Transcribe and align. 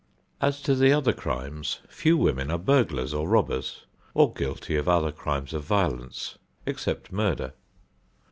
As 0.41 0.63
to 0.63 0.73
the 0.73 0.91
other 0.91 1.13
crimes, 1.13 1.81
few 1.87 2.17
women 2.17 2.49
are 2.49 2.57
burglars 2.57 3.13
or 3.13 3.29
robbers, 3.29 3.85
or 4.15 4.33
guilty 4.33 4.75
of 4.75 4.89
other 4.89 5.11
crimes 5.11 5.53
of 5.53 5.61
violence, 5.63 6.39
except 6.65 7.11
murder. 7.11 7.53